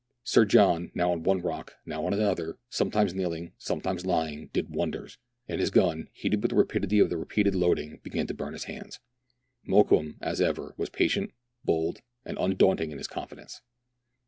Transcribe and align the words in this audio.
Sir 0.23 0.45
John, 0.45 0.89
now 0.95 1.11
on 1.11 1.21
one 1.21 1.41
rock 1.41 1.75
now 1.85 2.03
on 2.07 2.11
another, 2.11 2.57
sometimes 2.71 3.13
kneel 3.13 3.33
ing 3.33 3.51
sometimes 3.59 4.03
lying, 4.03 4.47
did 4.51 4.73
wonders, 4.73 5.19
and 5.47 5.61
his 5.61 5.69
gun, 5.69 6.09
heated 6.11 6.41
with 6.41 6.49
the 6.49 6.57
rapidity 6.57 6.97
of 6.99 7.11
the 7.11 7.17
repeated 7.17 7.53
loading, 7.53 7.99
began 8.01 8.25
to 8.25 8.33
burn 8.33 8.53
his 8.53 8.63
hands. 8.63 8.99
Mokoum, 9.63 10.15
as 10.19 10.41
ever, 10.41 10.73
was 10.75 10.89
patient, 10.89 11.33
bold, 11.63 11.99
and 12.25 12.35
undaunted 12.39 12.89
in 12.89 12.97
his 12.97 13.05
confidence. 13.05 13.61